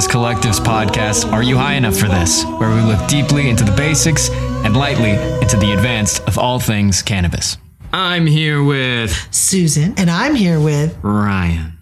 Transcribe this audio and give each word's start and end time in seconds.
Cannabis 0.00 0.12
Collective's 0.12 0.60
podcast, 0.60 1.30
Are 1.30 1.42
You 1.42 1.58
High 1.58 1.74
Enough 1.74 1.98
for 1.98 2.08
This? 2.08 2.42
where 2.44 2.74
we 2.74 2.80
look 2.80 3.06
deeply 3.06 3.50
into 3.50 3.64
the 3.64 3.72
basics 3.72 4.30
and 4.30 4.74
lightly 4.74 5.10
into 5.42 5.58
the 5.58 5.74
advanced 5.74 6.26
of 6.26 6.38
all 6.38 6.58
things 6.58 7.02
cannabis. 7.02 7.58
I'm 7.92 8.24
here 8.24 8.64
with 8.64 9.12
Susan, 9.30 9.92
and 9.98 10.10
I'm 10.10 10.34
here 10.36 10.58
with, 10.58 10.96
Ryan. 11.02 11.74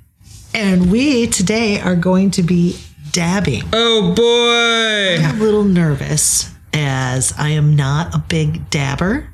and 0.53 0.91
we 0.91 1.29
today 1.29 1.81
are 1.81 1.95
going 1.95 2.33
to 2.33 2.43
be 2.43 2.77
dabbing. 3.13 3.63
Oh 3.73 4.13
boy! 4.17 5.25
I'm 5.25 5.41
a 5.41 5.45
little 5.45 5.63
nervous 5.63 6.53
as 6.73 7.33
I 7.39 7.51
am 7.51 7.77
not 7.77 8.17
a 8.17 8.19
big 8.19 8.69
dabber. 8.69 9.31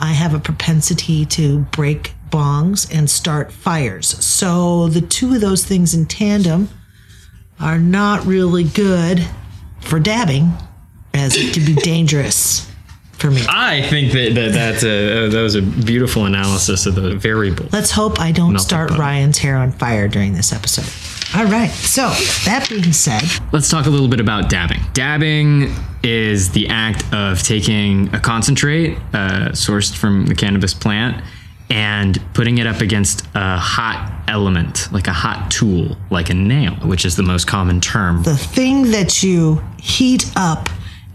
I 0.00 0.14
have 0.14 0.34
a 0.34 0.40
propensity 0.40 1.26
to 1.26 1.60
break 1.70 2.12
bongs 2.30 2.92
and 2.92 3.08
start 3.08 3.52
fires. 3.52 4.08
So 4.24 4.88
the 4.88 5.00
two 5.00 5.36
of 5.36 5.40
those 5.40 5.64
things 5.64 5.94
in 5.94 6.06
tandem 6.06 6.70
are 7.60 7.78
not 7.78 8.24
really 8.26 8.64
good 8.64 9.26
for 9.80 9.98
dabbing, 9.98 10.52
as 11.14 11.36
it 11.36 11.54
can 11.54 11.64
be 11.64 11.74
dangerous 11.82 12.70
for 13.12 13.30
me. 13.30 13.42
I 13.48 13.82
think 13.82 14.12
that, 14.12 14.34
that 14.34 14.52
that's 14.52 14.84
a 14.84 15.28
that 15.28 15.42
was 15.42 15.54
a 15.54 15.62
beautiful 15.62 16.26
analysis 16.26 16.86
of 16.86 16.94
the 16.94 17.14
variable. 17.16 17.66
Let's 17.72 17.90
hope 17.90 18.20
I 18.20 18.32
don't 18.32 18.52
Melted 18.52 18.68
start 18.68 18.88
butter. 18.90 19.00
Ryan's 19.00 19.38
hair 19.38 19.56
on 19.56 19.72
fire 19.72 20.08
during 20.08 20.34
this 20.34 20.52
episode. 20.52 20.86
All 21.34 21.46
right. 21.46 21.70
So, 21.70 22.08
that 22.44 22.68
being 22.68 22.92
said, 22.92 23.22
Let's 23.52 23.68
talk 23.68 23.86
a 23.86 23.90
little 23.90 24.08
bit 24.08 24.20
about 24.20 24.48
dabbing. 24.48 24.80
Dabbing 24.92 25.74
is 26.04 26.52
the 26.52 26.68
act 26.68 27.04
of 27.12 27.42
taking 27.42 28.14
a 28.14 28.20
concentrate 28.20 28.96
uh, 29.12 29.50
sourced 29.50 29.94
from 29.94 30.26
the 30.26 30.34
cannabis 30.36 30.72
plant 30.72 31.24
and 31.68 32.22
putting 32.32 32.58
it 32.58 32.66
up 32.66 32.80
against 32.80 33.26
a 33.34 33.58
hot 33.58 34.15
element, 34.28 34.88
like 34.92 35.06
a 35.08 35.12
hot 35.12 35.50
tool, 35.50 35.96
like 36.10 36.30
a 36.30 36.34
nail, 36.34 36.72
which 36.76 37.04
is 37.04 37.16
the 37.16 37.22
most 37.22 37.46
common 37.46 37.80
term. 37.80 38.22
the 38.22 38.36
thing 38.36 38.90
that 38.92 39.22
you 39.22 39.62
heat 39.78 40.30
up 40.36 40.68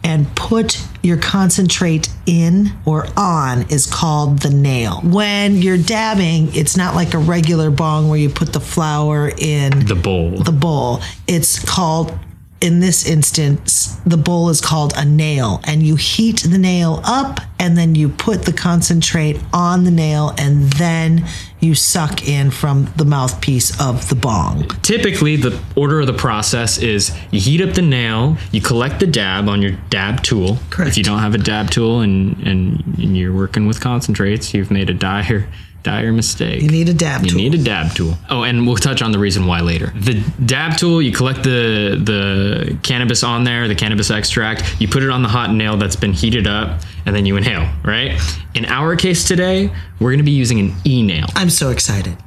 and 0.04 0.36
put 0.36 0.84
your 1.04 1.18
concentrate 1.18 2.10
in 2.26 2.72
or 2.86 3.06
on 3.16 3.62
is 3.70 3.86
called 3.86 4.40
the 4.40 4.50
nail. 4.50 5.00
When 5.04 5.58
you're 5.58 5.78
dabbing, 5.78 6.50
it's 6.56 6.76
not 6.76 6.96
like 6.96 7.14
a 7.14 7.20
regular 7.20 7.70
bong 7.70 8.10
where 8.10 8.18
you 8.18 8.30
put 8.30 8.52
the 8.52 8.60
flower 8.60 9.30
in 9.38 9.86
The 9.86 9.94
bowl. 9.96 10.32
the 10.38 10.52
bowl. 10.52 11.02
It's 11.28 11.64
called, 11.64 12.18
in 12.62 12.80
this 12.80 13.08
instance, 13.08 14.00
the 14.06 14.18
bowl 14.18 14.50
is 14.50 14.62
called 14.62 14.94
a 14.96 15.04
nail. 15.04 15.60
And 15.64 15.82
you 15.84 15.96
heat 15.96 16.44
the 16.44 16.60
nail 16.60 17.02
up 17.04 17.40
and 17.60 17.76
then 17.78 17.96
you 17.96 18.10
put 18.10 18.44
the 18.44 18.54
concentrate 18.54 19.40
on 19.52 19.84
the 19.84 19.92
nail 19.92 20.34
and 20.38 20.72
then 20.74 21.26
you 21.60 21.76
suck 21.76 22.28
in 22.28 22.52
from 22.52 22.88
the 22.96 23.06
mouthpiece 23.06 23.80
of 23.82 24.10
the 24.10 24.16
bong. 24.16 24.68
Typically, 24.82 25.36
the 25.36 25.60
order 25.76 26.02
of 26.02 26.08
the 26.08 26.14
process 26.14 26.78
is 26.78 27.16
you 27.32 27.40
heat 27.40 27.62
up 27.62 27.74
the 27.74 27.82
nail, 27.82 28.38
you 28.52 28.62
collect 28.62 29.00
the 29.00 29.08
dab 29.08 29.50
on 29.50 29.62
your 29.62 29.72
dab 29.90 30.22
tool. 30.24 30.58
Correct. 30.70 30.92
If 30.92 30.98
you 30.98 31.04
don't 31.04 31.20
have 31.20 31.36
a 31.36 31.40
dab 31.40 31.72
tool 31.72 32.02
and, 32.02 32.38
and, 32.46 32.84
and 32.98 33.18
you're 33.18 33.34
working 33.34 33.66
with 33.68 33.80
concentrates, 33.80 34.54
you've 34.54 34.72
made 34.72 34.90
a 34.90 34.94
dire, 34.94 35.48
dire 35.84 36.12
mistake. 36.12 36.62
You 36.62 36.70
need 36.70 36.90
a 36.90 36.94
dab 36.94 37.22
tool. 37.22 37.26
You 37.26 37.32
tool. 37.32 37.42
need 37.42 37.54
a 37.56 37.64
dab 37.64 37.94
tool. 37.94 38.14
Oh, 38.30 38.44
and 38.44 38.68
we'll 38.68 38.76
touch 38.76 39.02
on 39.02 39.12
the 39.12 39.20
reason 39.20 39.46
why 39.48 39.62
later. 39.62 39.92
The 39.96 40.24
dab 40.46 40.78
tool, 40.78 41.02
you 41.02 41.12
collect 41.12 41.44
the 41.44 42.00
the 42.04 42.78
cannabis 42.84 43.24
on 43.24 43.44
there, 43.44 43.68
the 43.68 43.76
cannabis 43.76 44.12
extract, 44.12 44.80
you 44.80 44.88
put 44.88 45.04
it 45.04 45.10
on 45.10 45.22
the 45.24 45.30
hot 45.30 45.52
nail 45.52 45.78
that's 45.78 45.96
been 45.96 46.14
heated 46.14 46.48
up, 46.48 46.82
and 47.06 47.16
then 47.16 47.26
you 47.26 47.36
inhale, 47.38 47.68
right? 47.84 48.20
In 48.54 48.66
our 48.66 48.96
case 48.96 49.24
today, 49.28 49.72
we're 50.00 50.12
gonna 50.12 50.24
be 50.24 50.32
using 50.32 50.60
an 50.60 50.74
e-nail. 50.86 51.26
I'm 51.36 51.50
so 51.50 51.70
excited. 51.70 52.18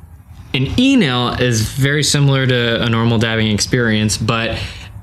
An 0.52 0.68
e-nail 0.78 1.30
is 1.40 1.62
very 1.62 2.02
similar 2.04 2.46
to 2.46 2.82
a 2.82 2.88
normal 2.88 3.18
dabbing 3.18 3.48
experience, 3.50 4.16
but 4.16 4.58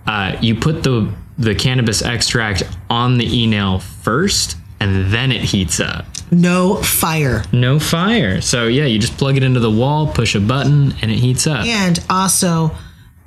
uh, 0.07 0.37
you 0.41 0.55
put 0.55 0.83
the 0.83 1.13
the 1.37 1.55
cannabis 1.55 2.01
extract 2.01 2.63
on 2.89 3.17
the 3.17 3.25
e-nail 3.25 3.79
first, 3.79 4.57
and 4.81 5.13
then 5.13 5.31
it 5.31 5.41
heats 5.41 5.79
up. 5.79 6.05
No 6.31 6.77
fire. 6.77 7.43
No 7.53 7.79
fire. 7.79 8.41
So 8.41 8.65
yeah, 8.65 8.85
you 8.85 8.97
just 8.97 9.15
plug 9.17 9.37
it 9.37 9.43
into 9.43 9.59
the 9.59 9.69
wall, 9.69 10.07
push 10.07 10.33
a 10.33 10.39
button, 10.39 10.95
and 11.01 11.11
it 11.11 11.19
heats 11.19 11.45
up. 11.45 11.65
And 11.67 11.99
also 12.09 12.71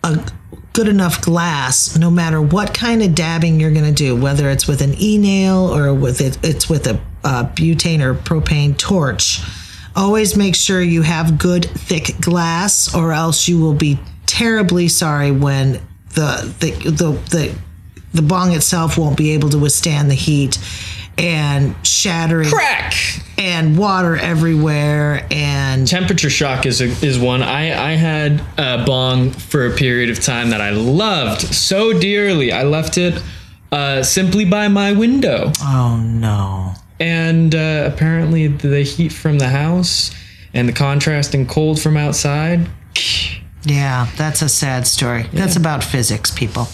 a 0.03 0.32
good 0.72 0.88
enough 0.88 1.22
glass, 1.22 1.97
no 1.97 2.10
matter 2.10 2.43
what 2.43 2.75
kind 2.75 3.03
of 3.03 3.14
dabbing 3.14 3.60
you're 3.60 3.70
going 3.70 3.84
to 3.84 3.93
do, 3.93 4.16
whether 4.16 4.50
it's 4.50 4.66
with 4.66 4.81
an 4.81 4.94
e 5.00 5.16
nail 5.16 5.72
or 5.72 5.94
with 5.94 6.20
it, 6.20 6.37
it's 6.43 6.69
with 6.69 6.88
a 6.88 7.00
uh, 7.22 7.44
butane 7.44 8.00
or 8.00 8.14
propane 8.14 8.76
torch. 8.76 9.41
Always 9.94 10.37
make 10.37 10.56
sure 10.56 10.82
you 10.82 11.03
have 11.03 11.38
good 11.38 11.66
thick 11.66 12.20
glass, 12.20 12.93
or 12.97 13.12
else 13.12 13.47
you 13.47 13.60
will 13.60 13.75
be 13.75 14.00
terribly 14.26 14.88
sorry 14.88 15.31
when 15.31 15.75
the 16.14 16.53
the 16.59 16.70
the 16.91 17.12
the, 17.31 17.59
the 18.12 18.22
bong 18.22 18.53
itself 18.54 18.98
won't 18.98 19.16
be 19.16 19.31
able 19.31 19.50
to 19.50 19.59
withstand 19.59 20.10
the 20.10 20.16
heat 20.16 20.59
and 21.19 21.75
shattering 21.86 22.48
Crack. 22.48 22.94
and 23.38 23.78
water 23.78 24.16
everywhere 24.16 25.26
and 25.30 25.86
Temperature 25.86 26.30
shock 26.30 26.66
is 26.66 26.80
a, 26.80 26.86
is 27.04 27.19
one. 27.19 27.42
I 27.42 27.92
I 27.92 27.92
had 27.92 28.42
a 28.58 28.84
bong 28.84 29.30
for 29.30 29.66
a 29.66 29.70
period 29.70 30.10
of 30.10 30.20
time 30.20 30.50
that 30.50 30.60
I 30.60 30.70
loved 30.70 31.42
so 31.42 31.98
dearly. 31.98 32.52
I 32.52 32.62
left 32.64 32.98
it 32.98 33.22
uh, 33.72 34.02
simply 34.02 34.44
by 34.44 34.69
my 34.69 34.92
window. 34.92 35.52
oh 35.62 35.97
no 35.97 36.75
and 37.00 37.54
uh, 37.54 37.91
apparently 37.92 38.46
the 38.46 38.82
heat 38.82 39.12
from 39.12 39.38
the 39.38 39.48
house 39.48 40.10
and 40.52 40.69
the 40.69 40.72
contrasting 40.72 41.46
cold 41.46 41.81
from 41.81 41.96
outside. 41.96 42.69
Yeah, 43.64 44.08
that's 44.16 44.42
a 44.42 44.48
sad 44.48 44.86
story. 44.86 45.25
That's 45.32 45.56
about 45.56 45.82
physics, 45.82 46.30
people. 46.30 46.69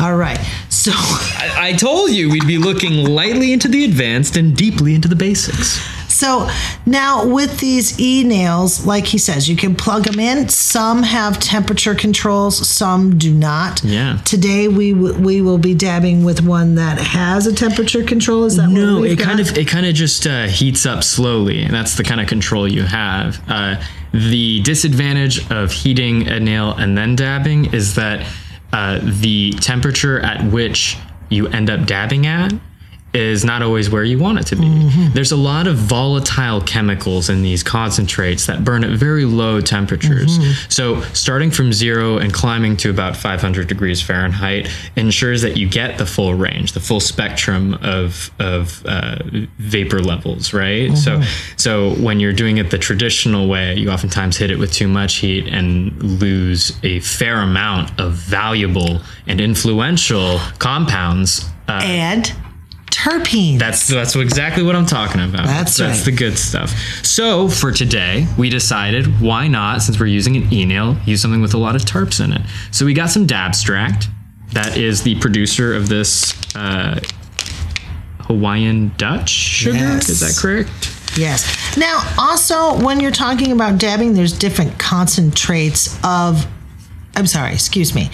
All 0.00 0.16
right. 0.16 0.38
So, 0.68 0.92
I, 0.94 1.68
I 1.68 1.72
told 1.72 2.10
you 2.10 2.30
we'd 2.30 2.46
be 2.46 2.58
looking 2.58 3.06
lightly 3.06 3.52
into 3.52 3.68
the 3.68 3.84
advanced 3.84 4.36
and 4.36 4.54
deeply 4.54 4.94
into 4.94 5.08
the 5.08 5.16
basics. 5.16 5.80
So 6.14 6.48
now 6.86 7.26
with 7.26 7.58
these 7.60 7.98
e 8.00 8.22
nails, 8.24 8.86
like 8.86 9.06
he 9.06 9.18
says, 9.18 9.48
you 9.48 9.56
can 9.56 9.74
plug 9.74 10.04
them 10.04 10.20
in. 10.20 10.48
Some 10.48 11.02
have 11.02 11.38
temperature 11.40 11.94
controls, 11.94 12.66
some 12.68 13.18
do 13.18 13.32
not. 13.34 13.82
Yeah. 13.84 14.18
Today 14.24 14.68
we 14.68 14.92
w- 14.92 15.14
we 15.14 15.42
will 15.42 15.58
be 15.58 15.74
dabbing 15.74 16.24
with 16.24 16.42
one 16.44 16.76
that 16.76 16.98
has 16.98 17.46
a 17.46 17.52
temperature 17.54 18.02
control. 18.04 18.44
Is 18.44 18.56
that 18.56 18.68
No, 18.68 19.02
it 19.02 19.18
kind 19.18 19.40
of 19.40 19.56
it 19.58 19.66
kind 19.66 19.86
of 19.86 19.94
just 19.94 20.26
uh, 20.26 20.46
heats 20.46 20.86
up 20.86 21.02
slowly, 21.02 21.62
and 21.62 21.72
that's 21.74 21.96
the 21.96 22.04
kind 22.04 22.20
of 22.20 22.28
control 22.28 22.66
you 22.68 22.82
have. 22.82 23.40
Uh, 23.48 23.82
the 24.12 24.62
disadvantage 24.62 25.50
of 25.50 25.72
heating 25.72 26.28
a 26.28 26.38
nail 26.38 26.72
and 26.74 26.96
then 26.96 27.16
dabbing 27.16 27.74
is 27.74 27.96
that 27.96 28.24
uh, 28.72 29.00
the 29.02 29.50
temperature 29.60 30.20
at 30.20 30.44
which 30.52 30.96
you 31.30 31.48
end 31.48 31.68
up 31.70 31.84
dabbing 31.86 32.26
at 32.26 32.52
is 33.14 33.44
not 33.44 33.62
always 33.62 33.88
where 33.88 34.02
you 34.02 34.18
want 34.18 34.38
it 34.40 34.46
to 34.48 34.56
be. 34.56 34.68
There's 35.14 35.32
a 35.32 35.36
lot 35.36 35.66
of 35.66 35.76
volatile 35.76 36.60
chemicals 36.60 37.30
in 37.30 37.42
these 37.42 37.62
concentrates 37.62 38.46
that 38.46 38.64
burn 38.64 38.82
at 38.84 38.90
very 38.90 39.24
low 39.24 39.60
temperatures. 39.60 40.38
So, 40.68 41.00
starting 41.12 41.50
from 41.50 41.72
zero 41.72 42.18
and 42.18 42.32
climbing 42.32 42.76
to 42.78 42.90
about 42.90 43.16
500 43.16 43.68
degrees 43.68 44.02
Fahrenheit 44.02 44.68
ensures 44.96 45.42
that 45.42 45.56
you 45.56 45.68
get 45.68 45.98
the 45.98 46.06
full 46.06 46.34
range, 46.34 46.72
the 46.72 46.80
full 46.80 47.00
spectrum 47.00 47.74
of 47.82 48.30
of 48.40 48.84
uh, 48.86 49.18
vapor 49.58 50.00
levels, 50.00 50.52
right? 50.52 50.96
So, 50.96 51.22
so 51.56 51.94
when 51.94 52.20
you're 52.20 52.32
doing 52.32 52.58
it 52.58 52.70
the 52.70 52.78
traditional 52.78 53.48
way, 53.48 53.76
you 53.76 53.90
oftentimes 53.90 54.36
hit 54.36 54.50
it 54.50 54.58
with 54.58 54.72
too 54.72 54.88
much 54.88 55.16
heat 55.16 55.46
and 55.46 56.02
lose 56.02 56.76
a 56.82 57.00
fair 57.00 57.36
amount 57.36 57.98
of 58.00 58.12
valuable 58.12 59.00
and 59.26 59.40
influential 59.40 60.38
compounds. 60.58 61.48
Uh, 61.68 61.80
and 61.82 62.34
terpenes. 63.04 63.58
that's 63.58 63.86
that's 63.86 64.16
exactly 64.16 64.62
what 64.62 64.74
I'm 64.74 64.86
talking 64.86 65.20
about. 65.20 65.46
That's 65.46 65.76
that's 65.76 65.98
right. 65.98 66.04
the 66.04 66.12
good 66.12 66.38
stuff. 66.38 66.70
So 67.04 67.48
for 67.48 67.70
today, 67.70 68.26
we 68.38 68.48
decided 68.48 69.20
why 69.20 69.48
not, 69.48 69.82
since 69.82 70.00
we're 70.00 70.06
using 70.06 70.36
an 70.36 70.52
e-nail, 70.52 70.96
use 71.04 71.20
something 71.20 71.42
with 71.42 71.54
a 71.54 71.58
lot 71.58 71.76
of 71.76 71.82
terps 71.82 72.24
in 72.24 72.32
it. 72.32 72.42
So 72.70 72.86
we 72.86 72.94
got 72.94 73.10
some 73.10 73.26
Dabstract. 73.26 74.06
That 74.52 74.76
is 74.76 75.02
the 75.02 75.16
producer 75.16 75.74
of 75.74 75.88
this 75.88 76.32
uh, 76.54 77.00
Hawaiian 78.20 78.92
Dutch 78.96 79.28
sugar. 79.28 79.76
Yes. 79.76 80.08
Is 80.08 80.20
that 80.20 80.40
correct? 80.40 81.18
Yes. 81.18 81.76
Now, 81.76 82.02
also, 82.18 82.82
when 82.84 83.00
you're 83.00 83.10
talking 83.10 83.52
about 83.52 83.78
dabbing, 83.78 84.14
there's 84.14 84.36
different 84.36 84.78
concentrates 84.78 85.98
of. 86.04 86.46
I'm 87.16 87.26
sorry, 87.26 87.52
excuse 87.52 87.94
me. 87.94 88.10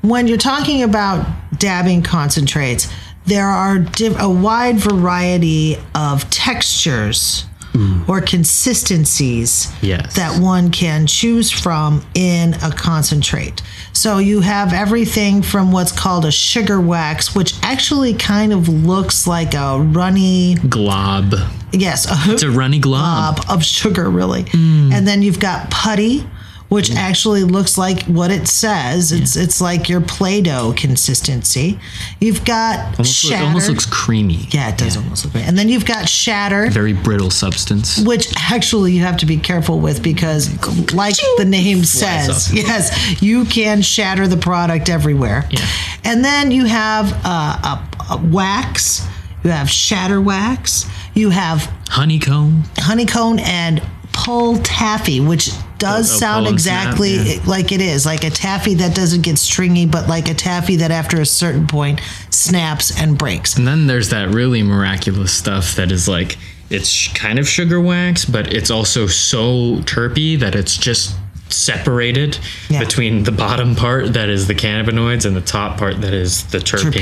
When 0.00 0.26
you're 0.26 0.38
talking 0.38 0.82
about 0.82 1.26
dabbing 1.58 2.02
concentrates, 2.02 2.88
there 3.28 3.46
are 3.46 3.78
diff- 3.78 4.18
a 4.20 4.28
wide 4.28 4.78
variety 4.78 5.76
of 5.94 6.28
textures 6.30 7.44
mm. 7.72 8.08
or 8.08 8.20
consistencies 8.20 9.70
Yes. 9.82 10.14
that 10.16 10.40
one 10.40 10.70
can 10.70 11.06
choose 11.06 11.50
from 11.50 12.04
in 12.14 12.54
a 12.62 12.70
concentrate. 12.70 13.62
So 13.92 14.18
you 14.18 14.40
have 14.40 14.72
everything 14.72 15.42
from 15.42 15.72
what's 15.72 15.92
called 15.92 16.24
a 16.24 16.30
sugar 16.30 16.80
wax, 16.80 17.34
which 17.34 17.54
actually 17.62 18.14
kind 18.14 18.52
of 18.52 18.68
looks 18.68 19.26
like 19.26 19.54
a 19.54 19.78
runny, 19.80 20.54
Glob. 20.68 21.34
yes, 21.72 22.06
It's 22.28 22.42
a 22.42 22.50
runny 22.50 22.78
glob. 22.78 23.36
glob 23.36 23.50
of 23.50 23.64
sugar, 23.64 24.08
really. 24.08 24.44
Mm. 24.44 24.92
And 24.92 25.06
then 25.06 25.22
you've 25.22 25.40
got 25.40 25.70
putty, 25.70 26.24
which 26.68 26.90
actually 26.94 27.44
looks 27.44 27.78
like 27.78 28.02
what 28.04 28.30
it 28.30 28.46
says. 28.48 29.10
It's 29.12 29.36
it's 29.36 29.60
like 29.60 29.88
your 29.88 30.00
Play-Doh 30.00 30.74
consistency. 30.76 31.78
You've 32.20 32.44
got 32.44 32.78
Almost, 32.78 32.98
look- 32.98 33.06
shatter. 33.32 33.44
almost 33.46 33.68
looks 33.68 33.86
creamy. 33.86 34.46
yeah, 34.50 34.68
it 34.70 34.78
does 34.78 34.96
almost 34.96 35.24
look. 35.24 35.34
Right. 35.34 35.44
And 35.48 35.56
then 35.56 35.68
you've 35.68 35.86
got 35.86 36.08
shatter. 36.08 36.68
Very 36.70 36.92
brittle 36.92 37.30
substance. 37.30 37.98
which 38.04 38.28
actually 38.36 38.92
you 38.92 39.02
have 39.02 39.16
to 39.18 39.26
be 39.26 39.36
careful 39.38 39.80
with 39.80 40.02
because 40.02 40.48
like 40.92 41.14
the 41.38 41.44
name 41.44 41.84
says 41.84 42.52
yes 42.54 43.22
you 43.22 43.44
can 43.46 43.82
shatter 43.82 44.26
the 44.28 44.36
product 44.36 44.88
everywhere 44.88 45.44
Yeah. 45.50 45.66
and 46.04 46.24
then 46.24 46.50
you 46.50 46.66
have 46.66 47.12
uh, 47.24 47.78
a, 48.10 48.14
a 48.14 48.16
wax 48.26 49.06
you 49.44 49.50
have 49.50 49.70
shatter 49.70 50.20
wax 50.20 50.84
you 51.14 51.30
have 51.30 51.64
Honeycomb. 51.88 52.64
honeycomb 52.78 53.38
and 53.40 53.82
pull 54.12 54.56
taffy 54.58 55.20
which 55.20 55.50
does 55.78 56.12
Oh, 56.12 56.18
sound 56.18 56.46
exactly 56.48 57.16
yeah. 57.16 57.40
like 57.46 57.72
it 57.72 57.80
is 57.80 58.04
like 58.04 58.24
a 58.24 58.30
taffy 58.30 58.74
that 58.74 58.94
doesn't 58.94 59.22
get 59.22 59.38
stringy 59.38 59.86
but 59.86 60.08
like 60.08 60.28
a 60.28 60.34
taffy 60.34 60.76
that 60.76 60.90
after 60.90 61.20
a 61.20 61.26
certain 61.26 61.66
point 61.66 62.00
snaps 62.30 62.98
and 63.00 63.16
breaks 63.18 63.56
And 63.56 63.66
then 63.66 63.86
there's 63.86 64.10
that 64.10 64.28
really 64.34 64.62
miraculous 64.62 65.32
stuff 65.32 65.74
that 65.76 65.90
is 65.92 66.08
like 66.08 66.36
it's 66.70 67.08
kind 67.14 67.38
of 67.38 67.48
sugar 67.48 67.80
wax, 67.80 68.26
but 68.26 68.52
it's 68.52 68.70
also 68.70 69.06
so 69.06 69.76
terpy 69.86 70.38
that 70.38 70.54
it's 70.54 70.76
just 70.76 71.16
separated 71.48 72.38
Yeah. 72.68 72.80
between 72.80 73.22
the 73.24 73.32
bottom 73.32 73.74
part 73.74 74.12
that 74.12 74.28
is 74.28 74.46
the 74.48 74.54
cannabinoids 74.54 75.24
and 75.24 75.34
the 75.34 75.40
top 75.40 75.78
part 75.78 76.00
that 76.02 76.12
is 76.12 76.44
the 76.48 76.58
terpenes. 76.58 76.92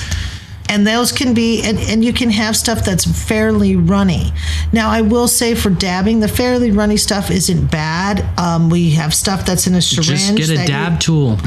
terpenes. 0.00 0.41
And 0.72 0.86
those 0.86 1.12
can 1.12 1.34
be, 1.34 1.60
and, 1.62 1.78
and 1.78 2.02
you 2.02 2.14
can 2.14 2.30
have 2.30 2.56
stuff 2.56 2.82
that's 2.82 3.04
fairly 3.04 3.76
runny. 3.76 4.32
Now, 4.72 4.88
I 4.88 5.02
will 5.02 5.28
say 5.28 5.54
for 5.54 5.68
dabbing, 5.68 6.20
the 6.20 6.28
fairly 6.28 6.70
runny 6.70 6.96
stuff 6.96 7.30
isn't 7.30 7.70
bad. 7.70 8.24
Um, 8.38 8.70
we 8.70 8.92
have 8.92 9.12
stuff 9.12 9.44
that's 9.44 9.66
in 9.66 9.74
a 9.74 9.82
syringe. 9.82 10.38
Just 10.38 10.50
get 10.50 10.64
a 10.64 10.66
dab 10.66 10.92
You, 10.92 10.98
tool. 10.98 11.38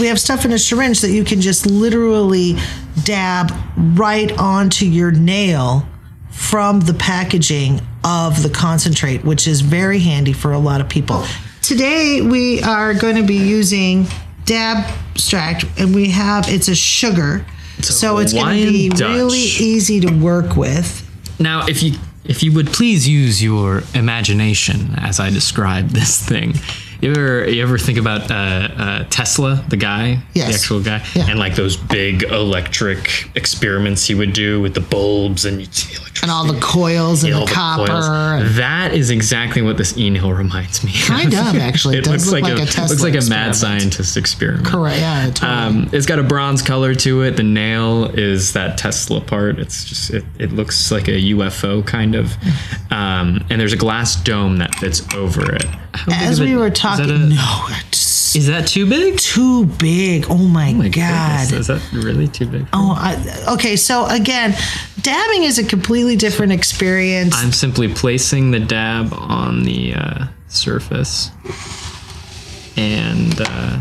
we 0.00 0.06
have 0.06 0.18
stuff 0.18 0.46
in 0.46 0.52
a 0.52 0.58
syringe 0.58 1.02
that 1.02 1.10
you 1.10 1.22
can 1.22 1.42
just 1.42 1.66
literally 1.66 2.56
dab 3.04 3.52
right 3.76 4.32
onto 4.38 4.86
your 4.86 5.10
nail 5.10 5.86
from 6.30 6.80
the 6.80 6.94
packaging 6.94 7.78
of 8.04 8.42
the 8.42 8.48
concentrate, 8.48 9.22
which 9.22 9.46
is 9.46 9.60
very 9.60 9.98
handy 9.98 10.32
for 10.32 10.52
a 10.52 10.58
lot 10.58 10.80
of 10.80 10.88
people. 10.88 11.22
Today 11.60 12.22
we 12.22 12.62
are 12.62 12.94
going 12.94 13.16
to 13.16 13.22
be 13.22 13.36
using 13.36 14.06
dab 14.46 14.90
extract, 15.14 15.66
and 15.78 15.94
we 15.94 16.08
have 16.08 16.48
it's 16.48 16.68
a 16.68 16.74
sugar, 16.74 17.44
so 17.80 18.18
it's 18.18 18.32
going 18.32 18.66
to 18.66 18.72
be 18.72 18.88
Dutch. 18.88 19.00
really 19.00 19.38
easy 19.38 20.00
to 20.00 20.12
work 20.12 20.56
with. 20.56 21.08
Now, 21.40 21.66
if 21.66 21.82
you 21.82 21.94
if 22.24 22.42
you 22.42 22.52
would 22.52 22.68
please 22.68 23.08
use 23.08 23.42
your 23.42 23.82
imagination 23.94 24.94
as 24.96 25.18
I 25.18 25.30
describe 25.30 25.88
this 25.88 26.24
thing. 26.24 26.54
You 27.02 27.10
ever 27.10 27.50
you 27.50 27.62
ever 27.64 27.78
think 27.78 27.98
about 27.98 28.30
uh, 28.30 28.34
uh, 28.34 29.04
Tesla, 29.10 29.64
the 29.68 29.76
guy, 29.76 30.20
Yes. 30.34 30.48
the 30.48 30.54
actual 30.54 30.80
guy, 30.82 31.04
Yeah. 31.16 31.30
and 31.30 31.38
like 31.38 31.56
those 31.56 31.76
big 31.76 32.22
electric 32.22 33.28
experiments 33.34 34.06
he 34.06 34.14
would 34.14 34.32
do 34.32 34.60
with 34.60 34.74
the 34.74 34.80
bulbs 34.80 35.44
and. 35.44 35.68
And 36.22 36.30
all 36.30 36.44
the 36.46 36.60
coils 36.60 37.24
and 37.24 37.34
all 37.34 37.46
the 37.46 37.50
copper. 37.52 37.90
and- 37.90 38.54
That 38.54 38.92
is 38.92 39.10
exactly 39.10 39.60
what 39.60 39.76
this 39.76 39.98
e-nail 39.98 40.32
reminds 40.32 40.84
me. 40.84 40.92
Kind 41.04 41.34
of, 41.34 41.56
actually. 41.56 41.98
It 41.98 42.04
does 42.04 42.30
look 42.30 42.42
like 42.42 42.52
a 42.52 42.64
Tesla 42.66 42.86
looks 42.86 43.02
like 43.02 43.16
a 43.20 43.28
mad 43.28 43.56
scientist 43.56 44.16
experiment. 44.16 44.64
Correct. 44.66 45.00
Yeah. 45.00 45.30
Totally. 45.34 45.50
Um, 45.50 45.90
it's 45.92 46.06
got 46.06 46.20
a 46.20 46.22
bronze 46.22 46.62
color 46.62 46.94
to 46.94 47.22
it. 47.22 47.32
The 47.36 47.42
nail 47.42 48.04
is 48.16 48.52
that 48.52 48.78
Tesla 48.78 49.20
part. 49.20 49.58
It's 49.58 49.84
just 49.84 50.10
it, 50.10 50.24
it 50.38 50.52
looks 50.52 50.92
like 50.92 51.08
a 51.08 51.18
UFO 51.34 51.84
kind 51.84 52.14
of. 52.14 52.36
Um, 52.92 53.44
and 53.50 53.60
there's 53.60 53.72
a 53.72 53.76
glass 53.76 54.14
dome 54.22 54.58
that 54.58 54.72
fits 54.76 55.02
over 55.14 55.52
it. 55.56 55.64
As 56.10 56.38
of 56.38 56.46
a- 56.46 56.50
we 56.50 56.56
were 56.56 56.70
talking, 56.70 57.10
a- 57.10 57.18
no, 57.18 57.64
it's 57.68 58.34
is 58.34 58.46
that 58.46 58.66
too 58.66 58.86
big? 58.88 59.18
too 59.18 59.66
big. 59.66 60.24
Oh 60.30 60.38
my, 60.38 60.72
My 60.72 60.88
god. 60.88 61.50
goodness, 61.50 61.52
is 61.52 61.66
that 61.66 61.82
really 61.92 62.28
too 62.28 62.46
big? 62.46 62.66
Oh, 62.72 62.92
I, 62.96 63.52
okay. 63.54 63.76
So 63.76 64.06
again, 64.06 64.54
dabbing 65.02 65.42
is 65.42 65.58
a 65.58 65.64
completely 65.64 66.16
different 66.16 66.52
experience. 66.52 67.34
I'm 67.36 67.52
simply 67.52 67.92
placing 67.92 68.50
the 68.52 68.60
dab 68.60 69.12
on 69.12 69.64
the 69.64 69.94
uh, 69.94 70.24
surface, 70.48 71.30
and 72.78 73.34
uh, 73.38 73.80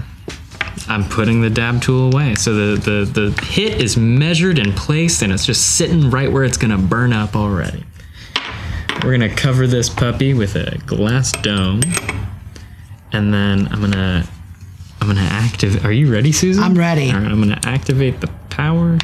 I'm 0.90 1.06
putting 1.06 1.42
the 1.42 1.50
dab 1.50 1.82
tool 1.82 2.12
away. 2.14 2.36
So 2.36 2.54
the, 2.76 2.82
the 2.82 3.06
the 3.32 3.42
hit 3.46 3.82
is 3.82 3.96
measured 3.96 4.60
and 4.60 4.76
placed, 4.76 5.22
and 5.22 5.32
it's 5.32 5.46
just 5.46 5.78
sitting 5.78 6.10
right 6.10 6.30
where 6.32 6.44
it's 6.44 6.58
gonna 6.58 6.78
burn 6.78 7.14
up 7.14 7.36
already. 7.38 7.86
We're 9.04 9.12
gonna 9.12 9.34
cover 9.36 9.66
this 9.66 9.90
puppy 9.90 10.36
with 10.36 10.56
a 10.56 10.78
glass 10.86 11.32
dome, 11.32 11.82
and 13.12 13.34
then 13.34 13.68
I'm 13.72 13.82
gonna 13.82 14.28
I'm 15.02 15.08
gonna 15.08 15.22
activate. 15.22 15.84
Are 15.84 15.92
you 15.92 16.12
ready, 16.12 16.32
Susan? 16.32 16.64
I'm 16.64 16.76
ready. 16.76 17.10
All 17.12 17.20
right, 17.20 17.32
I'm 17.32 17.40
gonna 17.40 17.60
activate 17.64 18.22
the 18.22 18.28
power 18.52 19.00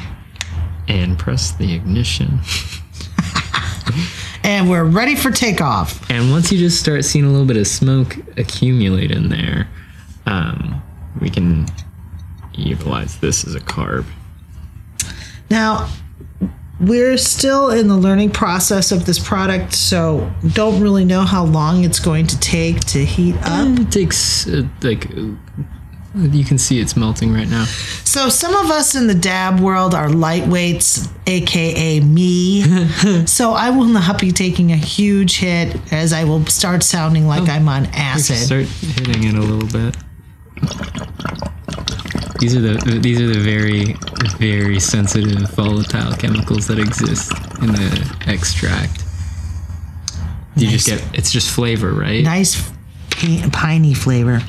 and 0.86 1.18
press 1.18 1.50
the 1.50 1.74
ignition. 1.74 2.38
and 4.44 4.70
we're 4.70 4.84
ready 4.84 5.16
for 5.16 5.32
takeoff. 5.32 6.08
And 6.08 6.30
once 6.30 6.52
you 6.52 6.58
just 6.58 6.78
start 6.78 7.04
seeing 7.04 7.24
a 7.24 7.30
little 7.30 7.46
bit 7.46 7.56
of 7.56 7.66
smoke 7.66 8.16
accumulate 8.38 9.10
in 9.10 9.28
there, 9.28 9.68
um, 10.26 10.80
we 11.20 11.28
can 11.28 11.66
utilize 12.54 13.18
this 13.18 13.44
as 13.44 13.56
a 13.56 13.60
carb. 13.60 14.04
Now, 15.50 15.88
we're 16.80 17.16
still 17.16 17.70
in 17.70 17.88
the 17.88 17.96
learning 17.96 18.30
process 18.30 18.92
of 18.92 19.04
this 19.04 19.18
product, 19.18 19.74
so 19.74 20.30
don't 20.52 20.80
really 20.80 21.04
know 21.04 21.22
how 21.22 21.44
long 21.44 21.84
it's 21.84 21.98
going 21.98 22.26
to 22.28 22.38
take 22.38 22.80
to 22.80 23.04
heat 23.04 23.36
up. 23.42 23.78
It 23.78 23.90
takes 23.90 24.46
uh, 24.46 24.66
like 24.82 25.10
uh, 25.10 25.32
you 26.14 26.44
can 26.44 26.56
see 26.56 26.80
it's 26.80 26.96
melting 26.96 27.32
right 27.32 27.48
now. 27.48 27.64
So, 27.64 28.28
some 28.28 28.54
of 28.54 28.70
us 28.70 28.94
in 28.94 29.06
the 29.06 29.14
dab 29.14 29.60
world 29.60 29.94
are 29.94 30.08
lightweights, 30.08 31.10
aka 31.26 32.00
me. 32.00 32.62
so, 33.26 33.52
I 33.52 33.70
will 33.70 33.84
not 33.84 34.20
be 34.20 34.30
taking 34.30 34.72
a 34.72 34.76
huge 34.76 35.38
hit 35.38 35.76
as 35.92 36.12
I 36.12 36.24
will 36.24 36.46
start 36.46 36.82
sounding 36.82 37.26
like 37.26 37.48
I'm 37.48 37.68
on 37.68 37.86
acid. 37.86 38.36
Start 38.36 38.66
hitting 38.66 39.24
it 39.24 39.34
a 39.34 39.40
little 39.40 39.68
bit. 39.68 39.96
These 42.38 42.54
are 42.56 42.60
the 42.60 42.98
these 43.00 43.20
are 43.20 43.26
the 43.26 43.40
very 43.40 43.94
very 44.38 44.78
sensitive 44.78 45.50
volatile 45.50 46.12
chemicals 46.12 46.66
that 46.68 46.78
exist 46.78 47.32
in 47.60 47.72
the 47.72 48.16
extract. 48.26 49.04
You 50.56 50.68
just 50.68 50.86
get 50.86 51.02
it's 51.14 51.30
just 51.32 51.50
flavor, 51.50 51.92
right? 51.92 52.22
Nice 52.22 52.70
piney 53.52 53.94
flavor. 53.94 54.40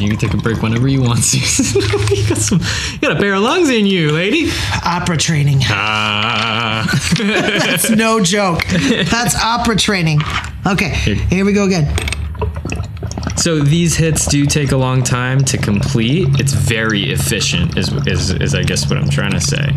You 0.00 0.08
can 0.10 0.18
take 0.18 0.34
a 0.34 0.36
break 0.36 0.62
whenever 0.62 0.86
you 0.86 1.02
want, 1.02 1.18
Susan. 1.24 1.80
you, 2.16 2.28
got 2.28 2.38
some, 2.38 2.60
you 2.92 2.98
got 3.00 3.16
a 3.16 3.20
pair 3.20 3.34
of 3.34 3.42
lungs 3.42 3.68
in 3.68 3.84
you, 3.84 4.12
lady. 4.12 4.48
Opera 4.84 5.16
training. 5.16 5.58
Ah. 5.64 6.86
That's 7.18 7.90
no 7.90 8.22
joke. 8.22 8.64
That's 8.66 9.34
opera 9.34 9.74
training. 9.76 10.20
Okay, 10.66 10.90
here 10.90 11.44
we 11.44 11.52
go 11.52 11.64
again. 11.64 11.92
So 13.38 13.60
these 13.60 13.96
hits 13.96 14.26
do 14.26 14.44
take 14.46 14.72
a 14.72 14.76
long 14.76 15.02
time 15.02 15.44
to 15.44 15.58
complete. 15.58 16.40
It's 16.40 16.52
very 16.52 17.12
efficient, 17.12 17.78
is, 17.78 17.92
is, 18.06 18.30
is 18.30 18.54
I 18.54 18.62
guess 18.62 18.88
what 18.88 18.98
I'm 18.98 19.08
trying 19.08 19.32
to 19.32 19.40
say. 19.40 19.68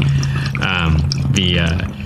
Um, 0.61 0.97
the 1.31 1.59
uh, 1.59 2.01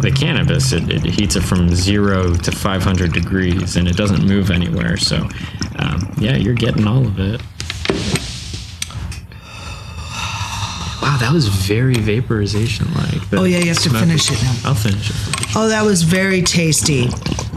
the 0.00 0.12
cannabis 0.12 0.72
it, 0.72 0.88
it 0.90 1.04
heats 1.04 1.36
it 1.36 1.42
from 1.42 1.74
zero 1.74 2.34
to 2.34 2.52
500 2.52 3.12
degrees, 3.12 3.76
and 3.76 3.88
it 3.88 3.96
doesn't 3.96 4.24
move 4.26 4.50
anywhere. 4.50 4.96
So 4.96 5.28
um, 5.78 6.12
yeah, 6.18 6.36
you're 6.36 6.54
getting 6.54 6.86
all 6.86 7.06
of 7.06 7.18
it. 7.18 7.40
That 11.20 11.30
was 11.32 11.48
very 11.48 11.94
vaporization 11.94 12.86
like. 12.94 13.20
Oh, 13.32 13.44
yeah, 13.44 13.58
you 13.58 13.68
have 13.68 13.82
to 13.82 13.90
finish 13.90 14.30
it 14.30 14.42
now. 14.42 14.54
I'll 14.70 14.74
finish 14.74 15.10
it. 15.10 15.16
Oh, 15.56 15.68
that 15.68 15.82
was 15.84 16.02
very 16.02 16.42
tasty. 16.42 17.08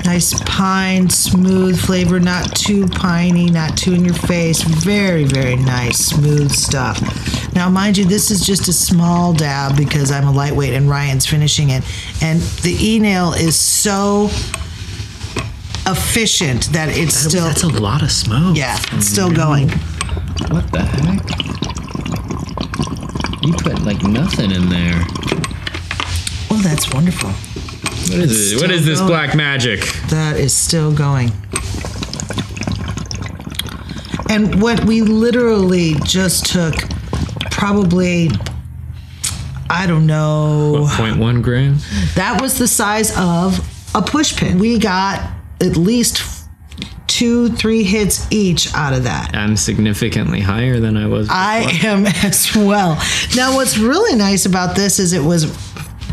Nice 0.06 0.34
pine, 0.46 1.10
smooth 1.10 1.80
flavor, 1.80 2.20
not 2.20 2.56
too 2.56 2.88
piney, 2.88 3.50
not 3.50 3.78
too 3.78 3.94
in 3.94 4.04
your 4.04 4.16
face. 4.16 4.62
Very, 4.64 5.26
very 5.26 5.56
nice, 5.56 5.98
smooth 6.00 6.52
stuff. 6.52 7.00
Now, 7.54 7.70
mind 7.70 7.98
you, 7.98 8.06
this 8.06 8.32
is 8.32 8.46
just 8.46 8.68
a 8.68 8.74
small 8.74 9.34
dab 9.34 9.78
because 9.78 10.12
I'm 10.12 10.28
a 10.28 10.32
lightweight 10.32 10.74
and 10.74 10.90
Ryan's 10.90 11.26
finishing 11.28 11.70
it. 11.70 11.84
And 12.22 12.40
the 12.64 12.76
e 12.80 12.98
nail 13.00 13.34
is 13.34 13.56
so 13.56 14.30
efficient 15.86 16.66
that 16.74 16.90
it's 16.90 17.16
still, 17.16 17.46
That's 17.46 17.64
a 17.64 17.68
lot 17.68 18.02
of 18.02 18.12
smoke. 18.12 18.58
yeah, 18.58 18.78
it's 18.94 19.08
still 19.08 19.32
going. 19.32 19.70
What 20.50 20.72
the 20.72 20.82
heck? 20.82 21.71
You 23.42 23.54
put 23.54 23.82
like 23.84 24.04
nothing 24.04 24.52
in 24.52 24.70
there. 24.70 25.04
Oh, 26.52 26.62
that's 26.64 26.94
wonderful. 26.94 27.30
What 27.30 28.26
is 28.26 28.54
it? 28.54 28.56
What 28.56 28.66
still 28.66 28.72
is 28.72 28.86
this 28.86 29.00
going. 29.00 29.10
black 29.10 29.36
magic? 29.36 29.82
That 30.10 30.38
is 30.38 30.54
still 30.54 30.94
going. 30.94 31.32
And 34.30 34.62
what 34.62 34.86
we 34.86 35.02
literally 35.02 35.96
just 36.06 36.46
took 36.46 36.76
probably, 37.52 38.30
I 39.70 39.88
don't 39.88 40.06
know, 40.06 40.88
0.1 40.90 41.42
gram. 41.42 41.78
that 42.16 42.40
was 42.42 42.58
the 42.58 42.68
size 42.68 43.12
of 43.18 43.60
a 43.96 44.02
push 44.02 44.38
pin. 44.38 44.60
We 44.60 44.78
got 44.78 45.30
at 45.60 45.76
least 45.78 46.41
two, 47.22 47.50
three 47.50 47.84
hits 47.84 48.26
each 48.32 48.74
out 48.74 48.94
of 48.94 49.04
that. 49.04 49.36
I'm 49.36 49.56
significantly 49.56 50.40
higher 50.40 50.80
than 50.80 50.98
I 50.98 51.06
was. 51.06 51.28
I 51.30 51.60
am 51.84 52.06
as 52.24 52.56
well. 52.56 53.00
Now, 53.36 53.54
what's 53.54 53.78
really 53.78 54.18
nice 54.18 54.48
about 54.48 54.76
this 54.76 54.98
is 54.98 55.14
it 55.14 55.22
was 55.22 55.46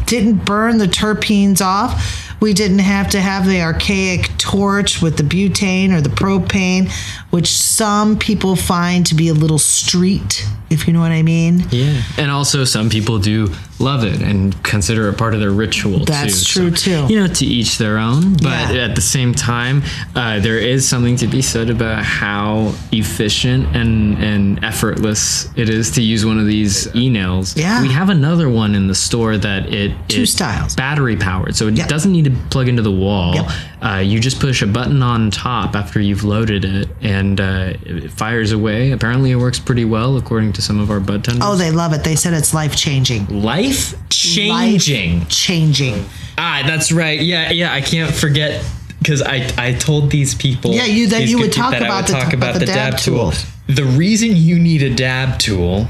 didn't 0.05 0.45
burn 0.45 0.77
the 0.77 0.85
terpenes 0.85 1.63
off. 1.63 2.28
We 2.41 2.55
didn't 2.55 2.79
have 2.81 3.11
to 3.11 3.21
have 3.21 3.47
the 3.47 3.63
archaic 3.63 4.31
torch 4.39 5.03
with 5.03 5.17
the 5.17 5.25
butane 5.25 5.93
or 5.93 6.01
the 6.01 6.09
propane, 6.09 6.91
which 7.31 7.49
some 7.49 8.17
people 8.19 8.55
find 8.55 9.05
to 9.07 9.15
be 9.17 9.29
a 9.29 9.35
little 9.35 9.59
street, 9.59 10.47
if 10.71 10.87
you 10.87 10.93
know 10.93 11.01
what 11.01 11.11
I 11.11 11.23
mean. 11.23 11.65
Yeah, 11.71 12.01
and 12.17 12.31
also 12.31 12.65
some 12.65 12.91
people 12.91 13.19
do 13.19 13.53
love 13.81 14.05
it 14.05 14.21
and 14.23 14.61
consider 14.65 15.09
it 15.09 15.17
part 15.19 15.35
of 15.35 15.41
their 15.41 15.51
ritual. 15.51 16.05
That's 16.05 16.45
too. 16.45 16.71
true, 16.71 16.71
too. 16.71 17.13
You 17.13 17.21
know, 17.21 17.27
to 17.27 17.45
each 17.47 17.79
their 17.79 17.99
own. 17.99 18.35
But 18.35 18.75
Yeah. 18.75 18.85
at 18.87 18.95
the 18.95 19.01
same 19.01 19.35
time, 19.35 19.83
uh, 20.15 20.39
there 20.41 20.59
is 20.59 20.87
something 20.87 21.17
to 21.17 21.27
be 21.27 21.43
said 21.43 21.71
about 21.71 22.05
how 22.05 22.73
efficient 22.93 23.75
and 23.77 24.17
and 24.19 24.48
effortless 24.69 25.49
it 25.57 25.69
is 25.69 25.91
to 25.93 26.03
use 26.03 26.25
one 26.27 26.39
of 26.39 26.47
these 26.47 26.95
e 26.95 27.09
nails. 27.09 27.57
Yeah. 27.57 27.81
we 27.83 27.89
have 27.93 28.11
another 28.11 28.49
one 28.49 28.75
in 28.75 28.87
the 28.87 28.95
store 28.95 29.37
that 29.39 29.73
it 29.73 29.93
Two 30.09 30.27
styles. 30.27 30.75
battery 30.77 31.17
powered, 31.17 31.57
so 31.57 31.67
it 31.69 31.77
Yep. 31.77 31.89
doesn't 31.89 32.13
need 32.13 32.25
to 32.27 32.31
plug 32.51 32.69
into 32.69 32.83
the 32.83 32.91
wall. 32.93 33.35
Yep. 33.35 33.51
Uh, 33.81 33.97
you 34.05 34.21
just 34.21 34.41
push 34.41 34.61
a 34.63 34.67
button 34.67 35.03
on 35.03 35.31
top 35.31 35.75
after 35.75 36.01
you've 36.01 36.25
loaded 36.25 36.65
it, 36.65 36.89
and 37.01 37.41
uh, 37.41 37.73
it 37.83 38.11
fires 38.13 38.53
away. 38.53 38.91
Apparently, 38.93 39.31
it 39.31 39.37
works 39.37 39.59
pretty 39.59 39.85
well, 39.85 40.17
according 40.17 40.53
to 40.55 40.63
some 40.63 40.79
of 40.81 40.91
our 40.91 41.01
bud 41.01 41.25
tenders. 41.25 41.43
Oh, 41.45 41.57
they 41.57 41.71
love 41.71 41.93
it. 41.93 42.05
They 42.05 42.17
said 42.17 42.35
it's 42.35 42.53
life 42.53 42.77
changing. 42.77 43.27
life 43.43 43.95
changing. 44.11 45.27
Changing. 45.27 46.05
Ah, 46.37 46.63
that's 46.67 46.93
right. 46.93 47.21
Yeah, 47.21 47.51
yeah. 47.51 47.73
I 47.73 47.81
can't 47.81 48.13
forget 48.15 48.65
because 48.99 49.23
I 49.23 49.49
I 49.57 49.73
told 49.75 50.11
these 50.11 50.35
people. 50.35 50.73
Yeah, 50.73 50.85
you- 50.85 51.09
that 51.09 51.27
you 51.29 51.39
would 51.39 51.53
talk 51.53 51.75
about 51.75 52.03
would 52.09 52.15
the- 52.15 52.21
talk 52.21 52.33
about 52.33 52.51
about 52.57 52.61
the 52.61 52.67
dab 52.67 52.93
dab 52.93 53.01
tool. 53.01 53.33
The 53.69 53.85
reason 53.85 54.31
you 54.35 54.59
need 54.59 54.83
a 54.83 54.95
dab 54.95 55.39
tool 55.39 55.87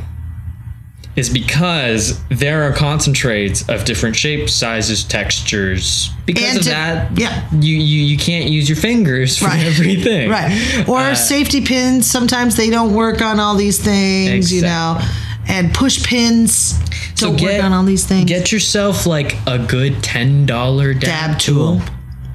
is 1.17 1.29
because 1.29 2.21
there 2.29 2.63
are 2.63 2.73
concentrates 2.73 3.69
of 3.69 3.85
different 3.85 4.15
shapes, 4.15 4.53
sizes, 4.55 5.03
textures. 5.03 6.11
Because 6.27 6.45
And 6.45 6.59
of 6.59 6.63
to- 6.65 6.69
that, 6.71 7.19
yeah. 7.19 7.49
you, 7.53 7.77
you 7.77 8.03
you 8.05 8.19
can't 8.19 8.49
use 8.51 8.69
your 8.69 8.77
fingers 8.77 9.37
for 9.39 9.47
Right. 9.47 9.67
everything. 9.67 10.31
Right. 10.31 10.85
Or 10.89 10.99
uh, 11.01 11.15
safety 11.17 11.61
pins. 11.65 12.09
Sometimes 12.09 12.57
they 12.57 12.71
don't 12.71 12.95
work 12.95 13.21
on 13.23 13.41
all 13.41 13.57
these 13.57 13.79
things, 13.81 14.53
you 14.53 14.63
know. 14.63 15.01
And 15.49 15.73
push 15.75 16.05
pins 16.05 16.75
don't 17.17 17.41
work 17.41 17.63
on 17.65 17.73
all 17.73 17.83
these 17.85 18.05
things. 18.07 18.27
Get 18.29 18.53
yourself 18.53 19.07
like 19.07 19.35
a 19.47 19.59
good 19.59 20.03
ten 20.05 20.47
dollar 20.47 20.93
dab, 20.95 21.31
dab 21.33 21.39
tool. 21.41 21.81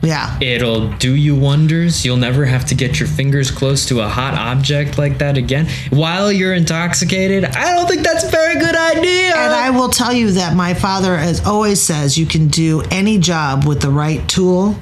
Yeah. 0.03 0.37
It'll 0.41 0.89
do 0.97 1.15
you 1.15 1.33
wonders. 1.33 2.03
You'll 2.03 2.17
never 2.17 2.45
have 2.45 2.65
to 2.65 2.75
get 2.75 2.99
your 2.99 3.07
fingers 3.07 3.49
close 3.49 3.85
to 3.87 4.01
a 4.01 4.07
hot 4.07 4.33
object 4.33 4.97
like 4.97 5.17
that 5.19 5.37
again 5.37 5.67
while 5.91 6.29
you're 6.31 6.53
intoxicated. 6.53 7.45
I 7.45 7.73
don't 7.73 7.87
think 7.87 8.03
that's 8.03 8.25
a 8.25 8.29
very 8.29 8.55
good 8.55 8.75
idea. 8.75 9.33
And 9.33 9.53
I 9.53 9.69
will 9.69 9.89
tell 9.89 10.11
you 10.11 10.31
that 10.31 10.55
my 10.55 10.73
father 10.73 11.15
as 11.15 11.45
always 11.45 11.81
says 11.81 12.17
you 12.17 12.25
can 12.25 12.49
do 12.49 12.81
any 12.91 13.17
job 13.17 13.65
with 13.65 13.81
the 13.81 13.89
right 13.89 14.27
tool. 14.27 14.75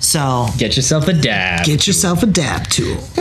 So 0.00 0.46
get 0.56 0.74
yourself 0.76 1.06
a 1.06 1.12
dab. 1.12 1.66
get 1.66 1.86
yourself 1.86 2.22
a 2.22 2.26
dab 2.26 2.66
tool. 2.68 2.96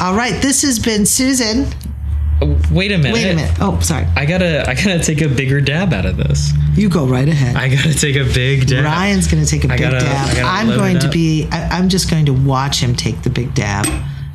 All 0.00 0.14
right, 0.14 0.38
this 0.40 0.62
has 0.62 0.78
been 0.78 1.04
Susan. 1.04 1.66
Oh, 2.40 2.56
Wait 2.70 2.92
a 2.92 2.98
minute. 2.98 3.14
Wait 3.14 3.30
a 3.30 3.34
minute. 3.34 3.56
Oh, 3.60 3.80
sorry. 3.80 4.06
I 4.16 4.24
gotta, 4.26 4.62
I 4.68 4.74
gotta 4.74 5.00
take 5.00 5.20
a 5.22 5.28
bigger 5.28 5.60
dab 5.60 5.92
out 5.92 6.06
of 6.06 6.16
this. 6.16 6.52
You 6.78 6.88
go 6.88 7.06
right 7.06 7.28
ahead. 7.28 7.56
I 7.56 7.68
gotta 7.68 7.92
take 7.92 8.14
a 8.14 8.24
big 8.24 8.68
dab. 8.68 8.84
Ryan's 8.84 9.26
going 9.26 9.42
to 9.44 9.50
take 9.50 9.64
a 9.64 9.72
I 9.72 9.76
big 9.76 9.80
gotta- 9.80 9.98
dab. 9.98 10.28
I 10.30 10.34
gotta 10.34 10.46
I'm 10.46 10.78
going 10.78 10.98
to 11.00 11.08
be, 11.08 11.48
I, 11.50 11.76
I'm 11.76 11.88
just 11.88 12.08
going 12.08 12.26
to 12.26 12.32
watch 12.32 12.80
him 12.80 12.94
take 12.94 13.22
the 13.22 13.30
big 13.30 13.52
dab, 13.54 13.86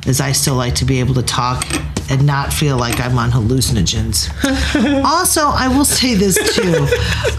as 0.06 0.20
I 0.20 0.32
still 0.32 0.54
like 0.54 0.74
to 0.76 0.84
be 0.84 1.00
able 1.00 1.14
to 1.14 1.22
talk 1.22 1.64
and 2.10 2.26
not 2.26 2.52
feel 2.52 2.76
like 2.76 3.00
I'm 3.00 3.16
on 3.18 3.30
hallucinogens. 3.30 4.28
also, 5.04 5.40
I 5.46 5.68
will 5.68 5.86
say 5.86 6.14
this 6.16 6.34
too. 6.54 6.86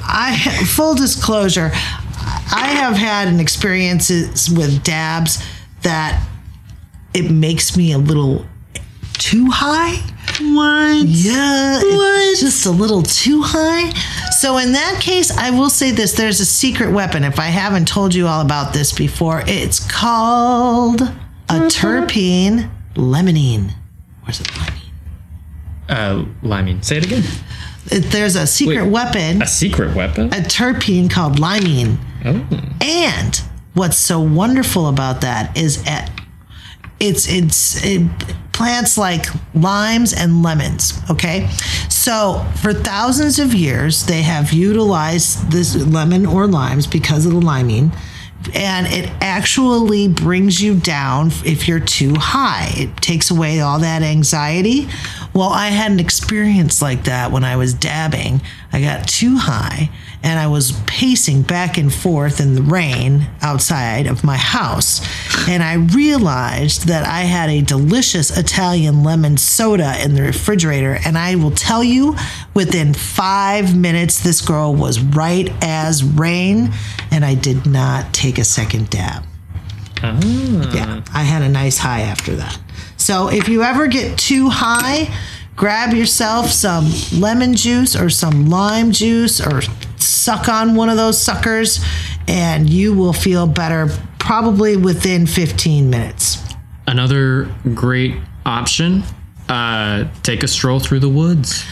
I 0.08 0.36
full 0.76 0.96
disclosure, 0.96 1.70
I 2.52 2.68
have 2.80 2.96
had 2.98 3.28
an 3.28 3.40
experiences 3.40 4.50
with 4.50 4.84
dabs 4.84 5.44
that 5.84 6.20
it 7.14 7.30
makes 7.30 7.78
me 7.78 7.92
a 7.92 8.00
little 8.00 8.44
too 9.14 9.46
high. 9.52 9.98
What? 10.42 11.06
Yeah, 11.08 11.80
it's 11.84 12.42
just 12.42 12.66
a 12.66 12.72
little 12.72 13.04
too 13.04 13.42
high. 13.44 13.92
So 14.40 14.58
in 14.58 14.74
that 14.74 15.00
case, 15.02 15.32
I 15.36 15.50
will 15.52 15.70
say 15.70 15.92
this: 15.92 16.14
there's 16.14 16.40
a 16.40 16.46
secret 16.46 16.92
weapon. 16.92 17.24
If 17.24 17.40
I 17.40 17.46
haven't 17.48 17.88
told 17.88 18.14
you 18.14 18.28
all 18.28 18.42
about 18.42 18.74
this 18.74 18.92
before, 18.92 19.44
it's 19.48 19.80
called 19.80 21.02
a 21.02 21.60
terpene 21.70 22.70
lemonine. 22.96 23.72
Where's 24.24 24.42
it? 24.42 24.48
Limonene? 24.48 24.82
Uh, 25.88 26.26
liming. 26.42 26.82
Say 26.82 26.98
it 26.98 27.06
again. 27.06 27.24
It- 27.92 28.10
There's 28.12 28.36
a 28.36 28.48
secret 28.48 28.84
Wait. 28.84 28.92
weapon, 28.92 29.42
A 29.44 29.48
secret 29.48 29.96
weapon. 29.96 30.28
a 30.34 30.38
terpene 30.42 31.10
called 31.10 31.40
limene. 31.40 31.98
oh. 32.26 32.44
And 32.82 33.40
what's 33.76 33.98
so 33.98 34.20
wonderful 34.20 34.88
about 34.90 35.22
that 35.22 35.56
is 35.56 35.84
at 35.86 36.10
it's 37.00 37.28
it's 37.30 37.84
it, 37.86 38.02
plants 38.56 38.98
like 38.98 39.26
limes 39.54 40.14
and 40.14 40.42
lemons. 40.42 41.00
Okay, 41.12 41.50
so 41.90 42.46
for 42.62 42.74
thousands 42.74 43.38
of 43.38 43.54
years 43.54 44.06
they 44.06 44.22
have 44.22 44.54
utilized 44.54 45.52
this 45.52 45.76
lemon 45.76 46.26
or 46.26 46.48
limes 46.48 46.88
because 46.88 47.26
of 47.26 47.34
the 47.34 47.42
liming. 47.42 47.92
And 48.54 48.88
it 48.88 49.12
actually 49.22 50.08
brings 50.08 50.62
you 50.62 50.80
down 50.80 51.32
if 51.44 51.68
you're 51.68 51.80
too 51.80 52.14
high. 52.16 52.70
It 52.76 52.96
takes 52.98 53.32
away 53.32 53.60
all 53.60 53.80
that 53.80 54.04
anxiety. 54.04 54.88
Well, 55.34 55.50
I 55.50 55.70
had 55.70 55.92
an 55.92 56.00
experience 56.00 56.82
like 56.82 57.06
that 57.06 57.32
when 57.32 57.44
I 57.44 57.56
was 57.58 57.74
dabbing. 57.74 58.42
I 58.72 58.82
got 58.82 59.08
too 59.08 59.36
high 59.38 59.90
and 60.26 60.40
I 60.40 60.48
was 60.48 60.72
pacing 60.88 61.44
back 61.44 61.78
and 61.78 61.94
forth 61.94 62.42
in 62.42 62.56
the 62.56 62.64
rain 62.64 63.28
outside 63.44 64.08
of 64.08 64.24
my 64.24 64.38
house. 64.38 65.00
And 65.48 65.62
I 65.62 65.76
realized 65.76 66.88
that 66.88 67.08
I 67.08 67.22
had 67.22 67.52
a 67.52 67.62
delicious 67.62 68.36
Italian 68.36 69.04
lemon 69.04 69.38
soda 69.38 70.04
in 70.04 70.16
the 70.16 70.24
refrigerator. 70.24 70.98
And 71.06 71.16
I 71.16 71.36
will 71.36 71.52
tell 71.52 71.84
you, 71.84 72.16
within 72.56 72.96
five 72.96 73.78
minutes, 73.78 74.20
this 74.20 74.42
girl 74.42 74.74
was 74.74 75.00
right 75.00 75.54
as 75.62 76.04
rain, 76.04 76.72
and 77.12 77.24
I 77.24 77.36
did 77.36 77.68
not 77.68 78.12
take 78.12 78.40
a 78.40 78.44
second 78.44 78.90
dab. 78.90 79.24
Ah. 80.02 80.20
Yeah, 80.74 81.04
I 81.14 81.22
had 81.22 81.44
a 81.44 81.50
nice 81.50 81.78
high 81.78 82.02
after 82.02 82.36
that. 82.38 82.60
So 82.98 83.28
if 83.30 83.48
you 83.48 83.62
ever 83.62 83.86
get 83.86 84.18
too 84.18 84.50
high, 84.50 85.14
grab 85.56 85.94
yourself 85.94 86.48
some 86.48 86.92
lemon 87.14 87.56
juice 87.56 87.96
or 87.96 88.10
some 88.10 88.50
lime 88.50 88.92
juice 88.92 89.40
or 89.40 89.62
suck 90.06 90.48
on 90.48 90.76
one 90.76 90.90
of 90.90 90.98
those 90.98 91.22
suckers 91.22 91.84
and 92.28 92.70
you 92.70 92.94
will 92.94 93.14
feel 93.14 93.48
better 93.48 93.90
probably 94.20 94.76
within 94.78 95.26
15 95.28 95.90
minutes. 95.90 96.42
Another 96.88 97.54
great 97.74 98.16
option. 98.46 99.04
Uh, 99.48 100.06
take 100.24 100.44
a 100.44 100.48
stroll 100.48 100.80
through 100.80 101.00
the 101.00 101.10
woods. 101.10 101.66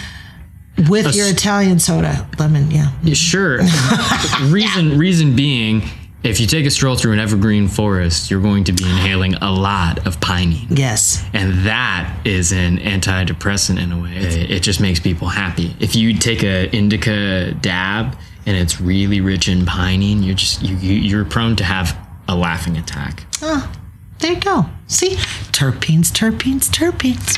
With 0.89 1.15
your 1.15 1.27
Italian 1.27 1.79
soda, 1.79 2.27
lemon, 2.39 2.71
yeah. 2.71 2.91
Sure. 3.13 3.59
reason 4.43 4.97
reason 4.97 5.35
being, 5.35 5.83
if 6.23 6.39
you 6.39 6.47
take 6.47 6.65
a 6.65 6.71
stroll 6.71 6.95
through 6.95 7.13
an 7.13 7.19
evergreen 7.19 7.67
forest, 7.67 8.31
you're 8.31 8.41
going 8.41 8.63
to 8.63 8.71
be 8.71 8.83
inhaling 8.83 9.35
a 9.35 9.51
lot 9.51 10.05
of 10.07 10.19
pinene. 10.19 10.65
Yes. 10.69 11.23
And 11.33 11.65
that 11.65 12.11
is 12.25 12.51
an 12.51 12.77
antidepressant 12.77 13.79
in 13.79 13.91
a 13.91 14.01
way. 14.01 14.15
It, 14.15 14.51
it 14.51 14.63
just 14.63 14.79
makes 14.79 14.99
people 14.99 15.27
happy. 15.27 15.75
If 15.79 15.95
you 15.95 16.15
take 16.15 16.43
a 16.43 16.75
indica 16.75 17.53
dab 17.53 18.17
and 18.45 18.55
it's 18.57 18.79
really 18.81 19.21
rich 19.21 19.47
in 19.47 19.61
pinene, 19.65 20.23
you're 20.25 20.35
just 20.35 20.61
you, 20.61 20.75
you 20.77 20.93
you're 20.93 21.25
prone 21.25 21.55
to 21.57 21.63
have 21.63 21.97
a 22.27 22.35
laughing 22.35 22.77
attack. 22.77 23.25
Oh, 23.41 23.71
there 24.19 24.33
you 24.33 24.39
go. 24.39 24.65
See, 24.87 25.15
terpenes, 25.51 26.11
terpenes, 26.11 26.69
terpenes. 26.69 27.37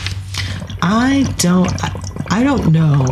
I 0.81 1.23
don't, 1.37 1.71
I 2.31 2.43
don't 2.43 2.71
know 2.71 3.05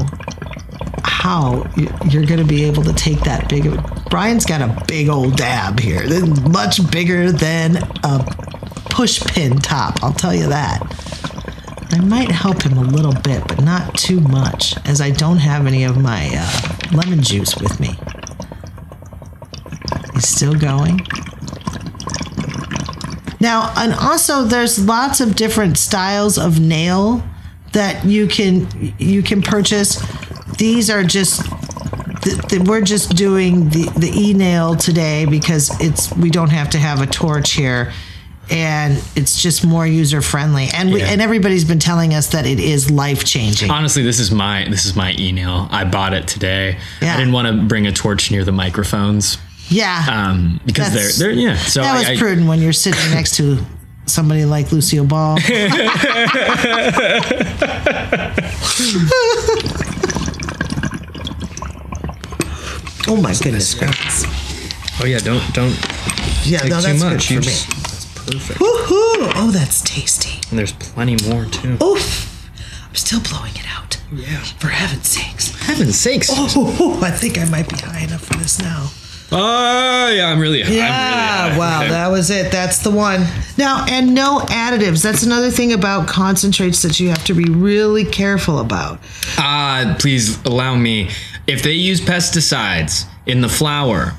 how 1.03 1.65
you- 1.75 1.91
you're 2.09 2.25
going 2.25 2.39
to 2.39 2.45
be 2.45 2.63
able 2.65 2.83
to 2.83 2.93
take 2.93 3.21
that 3.21 3.49
big. 3.49 3.65
of 3.65 3.79
Ryan's 4.11 4.45
got 4.45 4.61
a 4.61 4.83
big 4.87 5.09
old 5.09 5.35
dab 5.37 5.79
here, 5.79 6.03
much 6.49 6.89
bigger 6.91 7.31
than 7.31 7.77
a 8.03 8.23
push 8.91 9.19
pin 9.21 9.57
top. 9.57 10.03
I'll 10.03 10.13
tell 10.13 10.35
you 10.35 10.47
that. 10.49 10.81
I 11.91 11.99
might 12.01 12.31
help 12.31 12.63
him 12.63 12.77
a 12.77 12.83
little 12.83 13.13
bit, 13.13 13.47
but 13.47 13.61
not 13.63 13.95
too 13.97 14.19
much, 14.19 14.75
as 14.85 15.01
I 15.01 15.11
don't 15.11 15.37
have 15.37 15.67
any 15.67 15.83
of 15.83 15.97
my 15.97 16.29
uh, 16.33 16.95
lemon 16.95 17.21
juice 17.21 17.55
with 17.57 17.79
me. 17.79 17.97
He's 20.13 20.27
still 20.27 20.53
going. 20.53 21.01
Now, 23.39 23.73
and 23.75 23.93
also 23.93 24.43
there's 24.43 24.83
lots 24.85 25.19
of 25.19 25.35
different 25.35 25.77
styles 25.77 26.37
of 26.37 26.59
nail 26.59 27.23
that 27.73 28.05
you 28.05 28.27
can 28.27 28.67
you 28.97 29.21
can 29.21 29.41
purchase. 29.41 30.01
These 30.57 30.89
are 30.89 31.03
just 31.03 31.41
th- 32.21 32.41
th- 32.47 32.61
we're 32.61 32.81
just 32.81 33.15
doing 33.15 33.69
the 33.69 33.91
the 33.97 34.11
e 34.13 34.33
nail 34.33 34.75
today 34.75 35.25
because 35.25 35.69
it's 35.81 36.15
we 36.15 36.29
don't 36.29 36.51
have 36.51 36.69
to 36.69 36.77
have 36.77 37.01
a 37.01 37.05
torch 37.07 37.51
here. 37.51 37.91
And 38.49 39.01
it's 39.15 39.41
just 39.41 39.65
more 39.65 39.87
user 39.87 40.21
friendly, 40.21 40.67
and 40.73 40.91
we, 40.91 40.99
Yeah. 40.99 41.11
and 41.11 41.21
everybody's 41.21 41.63
been 41.63 41.79
telling 41.79 42.13
us 42.13 42.27
that 42.27 42.45
it 42.45 42.59
is 42.59 42.91
life 42.91 43.23
changing. 43.23 43.71
Honestly, 43.71 44.03
this 44.03 44.19
is 44.19 44.31
my 44.31 44.65
this 44.69 44.85
is 44.85 44.95
my 44.97 45.13
e-nail. 45.17 45.67
I 45.71 45.85
bought 45.85 46.13
it 46.13 46.27
today. 46.27 46.77
Yeah. 47.01 47.13
I 47.13 47.17
didn't 47.17 47.31
want 47.33 47.47
to 47.47 47.63
bring 47.65 47.87
a 47.87 47.91
torch 47.93 48.31
near 48.31 48.43
the 48.43 48.51
microphones 48.51 49.37
Yeah, 49.69 50.05
um, 50.09 50.59
because 50.65 50.91
That's- 50.91 51.17
they're 51.17 51.29
they're 51.29 51.39
yeah. 51.39 51.55
So 51.55 51.81
that 51.81 51.95
I, 51.95 51.99
was 51.99 52.07
I- 52.09 52.17
prudent 52.17 52.47
when 52.47 52.61
you're 52.61 52.73
sitting 52.73 53.11
next 53.11 53.37
to 53.37 53.59
somebody 54.07 54.43
like 54.43 54.71
Lucille 54.73 55.05
Ball. 55.05 55.37
oh 63.07 63.19
my 63.21 63.33
goodness 63.41 63.73
gracious! 63.75 64.23
oh 65.01 65.05
yeah, 65.05 65.19
don't 65.19 65.41
don't 65.53 65.75
Yeah, 66.45 66.59
no, 66.67 66.79
too 66.79 66.87
that's 66.87 67.03
much. 67.03 67.29
good 67.29 67.43
for 67.45 67.49
me. 67.49 67.72
Perfect. 68.25 68.59
Woohoo! 68.59 69.31
Oh, 69.35 69.49
that's 69.53 69.81
tasty. 69.81 70.39
And 70.49 70.59
there's 70.59 70.73
plenty 70.73 71.17
more 71.29 71.45
too. 71.45 71.77
Oof! 71.83 72.29
I'm 72.87 72.95
still 72.95 73.21
blowing 73.21 73.53
it 73.55 73.65
out. 73.75 73.99
Yeah. 74.11 74.39
For 74.59 74.67
heaven's 74.67 75.07
sakes. 75.07 75.59
Heaven's 75.61 75.97
sakes. 75.99 76.29
Oh, 76.31 76.99
I 77.03 77.11
think 77.11 77.37
I 77.39 77.45
might 77.45 77.67
be 77.69 77.77
high 77.77 78.01
enough 78.05 78.21
for 78.25 78.35
this 78.37 78.59
now. 78.59 78.89
Oh 79.35 80.09
yeah, 80.15 80.27
I'm 80.27 80.39
really. 80.39 80.61
I'm 80.61 80.67
really 80.69 80.77
Yeah, 80.77 81.49
high. 81.49 81.57
wow, 81.57 81.79
Okay. 81.81 81.89
that 81.89 82.07
was 82.09 82.29
it. 82.29 82.51
That's 82.51 82.79
the 82.83 82.91
one. 82.91 83.25
Now, 83.57 83.83
and 83.89 84.13
no 84.13 84.39
additives. 84.49 85.01
That's 85.01 85.23
another 85.23 85.49
thing 85.49 85.73
about 85.73 86.07
concentrates 86.07 86.83
that 86.83 86.99
you 86.99 87.09
have 87.09 87.23
to 87.25 87.33
be 87.33 87.45
really 87.45 88.05
careful 88.05 88.59
about. 88.59 88.99
Uh, 89.39 89.95
please 89.97 90.37
allow 90.45 90.75
me. 90.75 91.09
If 91.47 91.63
they 91.63 91.71
use 91.71 91.99
pesticides 91.99 93.05
in 93.25 93.41
the 93.41 93.49
flower, 93.49 94.13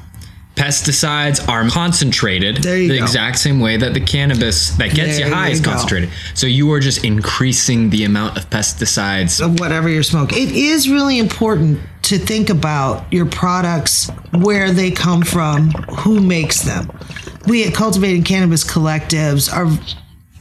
pesticides 0.55 1.47
are 1.49 1.69
concentrated 1.69 2.57
the 2.63 2.89
go. 2.89 2.95
exact 2.95 3.39
same 3.39 3.61
way 3.61 3.77
that 3.77 3.93
the 3.93 4.01
cannabis 4.01 4.71
that 4.71 4.95
gets 4.95 5.19
There 5.19 5.29
you 5.29 5.35
high 5.35 5.49
you 5.49 5.53
is 5.55 5.61
go. 5.61 5.71
concentrated. 5.73 6.11
So 6.35 6.47
you 6.47 6.73
are 6.73 6.81
just 6.81 7.05
increasing 7.05 7.91
the 7.91 8.05
amount 8.05 8.37
of 8.39 8.49
pesticides. 8.51 9.45
Of 9.45 9.59
whatever 9.59 9.89
you're 9.89 10.03
smoking. 10.03 10.39
It 10.49 10.55
is 10.55 10.89
really 10.89 11.19
important 11.19 11.81
to 12.03 12.19
think 12.19 12.51
about 12.51 13.11
your 13.13 13.27
products, 13.27 14.11
where 14.33 14.71
they 14.71 14.91
come 14.91 15.23
from, 15.23 15.71
who 15.71 16.21
makes 16.21 16.61
them. 16.63 16.91
We 17.47 17.67
at 17.67 17.75
Cultivating 17.75 18.23
Cannabis 18.25 18.63
Collectives 18.63 19.53
are 19.53 19.67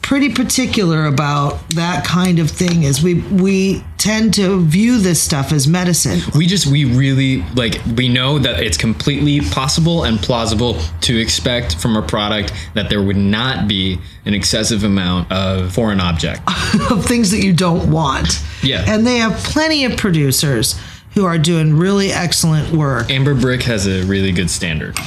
pretty 0.03 0.29
particular 0.29 1.05
about 1.05 1.67
that 1.69 2.05
kind 2.05 2.37
of 2.37 2.51
thing 2.51 2.85
as 2.85 3.01
we 3.01 3.15
we 3.31 3.83
tend 3.97 4.33
to 4.33 4.61
view 4.65 4.99
this 4.99 5.19
stuff 5.19 5.51
as 5.51 5.67
medicine. 5.67 6.19
We 6.35 6.45
just 6.45 6.67
we 6.67 6.85
really 6.85 7.41
like 7.55 7.81
we 7.97 8.09
know 8.09 8.37
that 8.37 8.59
it's 8.59 8.77
completely 8.77 9.39
possible 9.39 10.03
and 10.03 10.19
plausible 10.19 10.77
to 11.01 11.17
expect 11.17 11.77
from 11.77 11.95
a 11.95 12.01
product 12.01 12.53
that 12.75 12.89
there 12.89 13.01
would 13.01 13.17
not 13.17 13.67
be 13.67 13.97
an 14.25 14.33
excessive 14.33 14.83
amount 14.83 15.31
of 15.31 15.73
foreign 15.73 16.01
object. 16.01 16.41
of 16.91 17.05
things 17.05 17.31
that 17.31 17.39
you 17.39 17.53
don't 17.53 17.89
want. 17.89 18.43
Yeah. 18.61 18.83
And 18.87 19.07
they 19.07 19.17
have 19.17 19.33
plenty 19.37 19.85
of 19.85 19.97
producers 19.97 20.79
who 21.13 21.25
are 21.25 21.37
doing 21.37 21.75
really 21.75 22.11
excellent 22.11 22.71
work. 22.71 23.09
Amber 23.09 23.35
Brick 23.35 23.63
has 23.63 23.87
a 23.87 24.03
really 24.03 24.31
good 24.31 24.49
standard. 24.49 24.97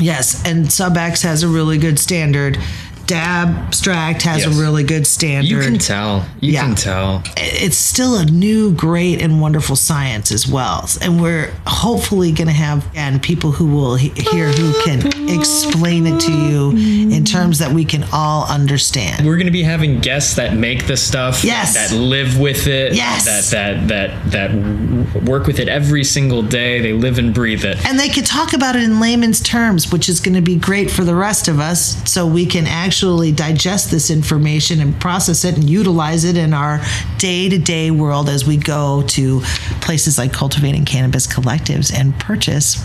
Yes, 0.00 0.44
and 0.44 0.66
SubX 0.66 1.22
has 1.22 1.42
a 1.42 1.48
really 1.48 1.78
good 1.78 1.98
standard. 1.98 2.58
Dabstract 3.06 4.22
has 4.22 4.44
Yes. 4.44 4.46
a 4.56 4.60
really 4.60 4.82
good 4.84 5.06
standard. 5.06 5.48
You 5.50 5.60
can 5.60 5.78
tell. 5.78 6.26
You 6.40 6.52
Yeah. 6.52 6.62
can 6.62 6.74
tell. 6.74 7.22
it's 7.36 7.76
still 7.76 8.16
a 8.16 8.24
new, 8.24 8.72
great, 8.72 9.20
and 9.22 9.40
wonderful 9.40 9.76
science 9.76 10.30
as 10.32 10.46
well. 10.46 10.88
And 11.00 11.20
we're 11.20 11.50
hopefully 11.66 12.32
going 12.32 12.46
to 12.48 12.52
have 12.54 12.84
and 12.94 13.20
people 13.22 13.52
who 13.52 13.66
will 13.66 13.96
he- 13.96 14.12
hear 14.16 14.48
who 14.50 14.72
can 14.84 15.28
explain 15.28 16.06
it 16.06 16.20
to 16.20 16.32
you 16.32 16.70
in 17.14 17.24
terms 17.24 17.58
that 17.58 17.72
we 17.72 17.84
can 17.84 18.04
all 18.12 18.46
understand. 18.48 19.24
We're 19.26 19.36
going 19.36 19.46
to 19.46 19.52
be 19.52 19.62
having 19.62 20.00
guests 20.00 20.34
that 20.34 20.54
make 20.56 20.86
the 20.86 20.96
stuff. 20.96 21.44
Yes. 21.44 21.74
That 21.74 21.92
live 21.96 22.38
with 22.38 22.66
it. 22.66 22.94
Yes. 22.94 23.24
That 23.24 23.88
that 23.88 23.88
that 23.88 24.30
that 24.32 25.22
work 25.24 25.46
with 25.46 25.58
it 25.58 25.68
every 25.68 26.04
single 26.04 26.42
day. 26.42 26.80
They 26.80 26.92
live 26.92 27.18
and 27.18 27.32
breathe 27.34 27.64
it. 27.64 27.78
And 27.86 27.98
they 27.98 28.08
can 28.08 28.24
talk 28.24 28.52
about 28.52 28.76
it 28.76 28.82
in 28.82 29.00
layman's 29.00 29.40
terms, 29.40 29.90
which 29.92 30.08
is 30.08 30.20
going 30.20 30.34
to 30.34 30.40
be 30.42 30.56
great 30.56 30.90
for 30.90 31.04
the 31.04 31.14
rest 31.14 31.48
of 31.48 31.60
us 31.60 31.96
so 32.04 32.26
we 32.26 32.46
can 32.46 32.66
actually 32.66 32.93
digest 33.32 33.90
this 33.90 34.10
information 34.10 34.80
and 34.80 34.98
process 35.00 35.44
it 35.44 35.56
and 35.56 35.68
utilize 35.68 36.24
it 36.24 36.36
in 36.36 36.54
our 36.54 36.80
day 37.18 37.48
to 37.48 37.58
day 37.58 37.90
world 37.90 38.28
as 38.28 38.46
we 38.46 38.56
go 38.56 39.02
to 39.08 39.40
places 39.80 40.18
like 40.18 40.32
Cultivating 40.32 40.84
Cannabis 40.84 41.26
Collectives 41.26 41.92
and 41.92 42.18
purchase 42.18 42.82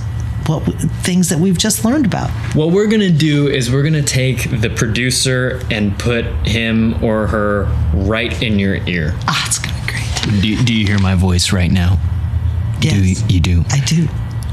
what 0.48 0.64
things 1.04 1.30
that 1.30 1.40
we've 1.40 1.58
just 1.58 1.86
learned 1.86 2.06
about. 2.06 2.30
What 2.56 2.72
we're 2.72 2.88
going 2.88 3.02
to 3.02 3.12
do 3.12 3.48
is 3.48 3.72
we're 3.72 3.84
going 3.84 3.94
to 3.94 4.02
take 4.02 4.50
the 4.62 4.70
producer 4.70 5.62
and 5.70 5.98
put 6.00 6.26
him 6.48 7.04
or 7.04 7.28
her 7.28 7.66
right 7.94 8.42
in 8.42 8.58
your 8.58 8.76
ear. 8.88 9.14
Ah, 9.28 9.46
it's 9.48 9.60
going 9.60 9.76
to 9.76 9.82
be 9.82 9.88
great. 9.92 10.42
Do, 10.42 10.64
do 10.66 10.74
you 10.74 10.88
hear 10.88 11.00
my 11.00 11.14
voice 11.14 11.54
right 11.54 11.72
now? 11.72 12.00
Yes. 12.82 13.30
you 13.30 13.40
do? 13.40 13.64
I 13.70 13.80
do. 13.82 14.08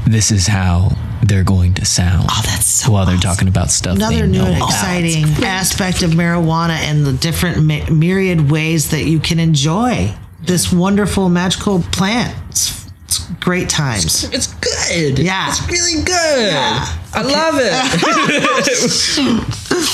This 0.05 0.31
is 0.31 0.47
how 0.47 0.91
they're 1.27 1.43
going 1.43 1.73
to 1.75 1.85
sound. 1.85 2.27
Oh, 2.31 2.41
that's 2.45 2.65
so 2.65 2.91
while 2.91 3.05
they're 3.05 3.17
talking 3.17 3.47
about 3.47 3.69
stuff. 3.69 3.95
Another 3.97 4.15
they 4.21 4.27
new 4.27 4.39
know 4.39 4.45
and 4.45 4.57
about. 4.57 4.69
exciting 4.69 5.25
aspect 5.43 6.01
of 6.03 6.11
marijuana 6.11 6.77
and 6.89 7.05
the 7.05 7.13
different 7.13 7.63
my- 7.63 7.87
myriad 7.89 8.49
ways 8.51 8.89
that 8.91 9.03
you 9.05 9.19
can 9.19 9.39
enjoy 9.39 10.13
this 10.41 10.71
wonderful 10.71 11.29
magical 11.29 11.81
plant. 11.91 12.35
It's, 12.49 12.87
it's 13.05 13.19
great 13.39 13.69
times. 13.69 14.23
It's 14.33 14.47
good. 14.55 15.19
Yeah. 15.19 15.49
It's 15.49 15.67
really 15.69 16.03
good. 16.03 16.51
Yeah. 16.51 16.85
I 17.13 17.21
love 17.23 17.55
it. 17.59 17.73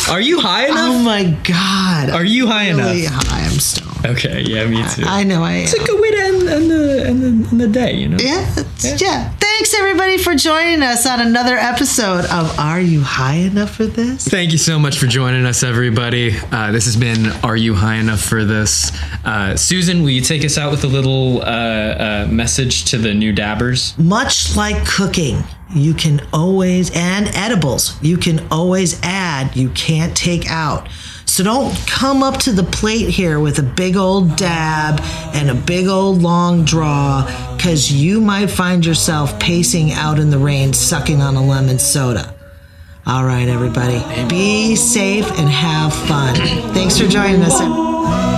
Are 0.11 0.21
you 0.21 0.39
high 0.39 0.65
enough? 0.65 0.77
Oh 0.79 0.99
my 1.03 1.23
God. 1.43 2.09
Are 2.09 2.23
you 2.25 2.47
high 2.47 2.65
enough? 2.65 2.87
really 2.87 3.05
enough? 3.05 3.27
high? 3.27 3.45
I'm 3.45 3.59
stoned. 3.59 3.92
Okay, 4.05 4.41
yeah, 4.41 4.65
me 4.67 4.83
too. 4.89 5.03
I 5.05 5.23
know 5.23 5.43
I 5.43 5.53
am. 5.53 5.63
it's 5.63 5.73
a 5.73 5.83
good 5.83 6.01
way 6.01 6.11
to 6.11 6.17
end, 6.23 6.49
end, 6.49 6.71
the, 6.71 7.03
end, 7.07 7.21
the, 7.23 7.27
end 7.51 7.61
the 7.61 7.67
day, 7.67 7.93
you 7.95 8.09
know? 8.09 8.17
Yeah, 8.19 8.41
it's- 8.59 9.01
yeah. 9.01 9.31
Thanks 9.39 9.73
everybody 9.75 10.17
for 10.17 10.35
joining 10.35 10.81
us 10.81 11.05
on 11.05 11.21
another 11.21 11.55
episode 11.55 12.25
of 12.25 12.59
Are 12.59 12.81
You 12.81 13.01
High 13.01 13.35
Enough 13.35 13.75
for 13.75 13.85
This? 13.85 14.27
Thank 14.27 14.51
you 14.51 14.57
so 14.57 14.77
much 14.79 14.97
for 14.97 15.05
joining 15.05 15.45
us, 15.45 15.63
everybody. 15.63 16.35
Uh, 16.51 16.71
this 16.71 16.85
has 16.85 16.97
been 16.97 17.27
Are 17.43 17.55
You 17.55 17.75
High 17.75 17.95
Enough 17.95 18.19
for 18.19 18.43
This? 18.43 18.91
Uh, 19.23 19.55
Susan, 19.55 20.01
will 20.01 20.09
you 20.09 20.21
take 20.21 20.43
us 20.43 20.57
out 20.57 20.71
with 20.71 20.83
a 20.83 20.87
little 20.87 21.41
uh, 21.41 21.45
uh, 21.45 22.27
message 22.29 22.85
to 22.85 22.97
the 22.97 23.13
new 23.13 23.31
dabbers? 23.31 23.97
Much 23.97 24.55
like 24.57 24.85
cooking, 24.85 25.43
you 25.73 25.93
can 25.93 26.19
always, 26.33 26.91
and 26.95 27.27
edibles, 27.35 28.01
you 28.01 28.17
can 28.17 28.45
always 28.51 28.99
add, 29.03 29.55
you 29.55 29.69
can't 29.69 30.17
take 30.17 30.49
out. 30.49 30.89
So 31.33 31.43
don't 31.43 31.75
come 31.87 32.21
up 32.21 32.37
to 32.41 32.51
the 32.51 32.61
plate 32.61 33.09
here 33.09 33.39
with 33.39 33.57
a 33.57 33.63
big 33.63 33.97
old 33.97 34.35
dab 34.35 34.99
and 35.33 35.49
a 35.49 35.55
big 35.55 35.87
old 35.87 36.21
long 36.21 36.63
draw, 36.63 37.25
because 37.57 37.91
you 37.91 38.21
might 38.21 38.51
find 38.51 38.85
yourself 38.85 39.39
pacing 39.39 39.93
out 39.93 40.19
in 40.19 40.29
the 40.29 40.37
rain 40.37 40.73
sucking 40.73 41.23
on 41.23 41.35
a 41.35 41.43
lemon 41.43 41.79
soda. 41.79 42.35
All 43.07 43.25
right, 43.25 43.47
everybody, 43.47 43.99
be 44.29 44.75
safe 44.75 45.25
and 45.39 45.49
have 45.49 45.91
fun. 45.91 46.35
Thanks 46.75 46.99
for 46.99 47.07
joining 47.07 47.41
us. 47.41 48.32